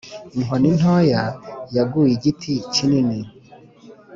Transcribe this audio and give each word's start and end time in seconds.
inkoni 0.37 0.69
ntoya 0.79 1.21
yaguye 1.75 2.11
igiti 2.17 2.53
kinini 2.73 3.19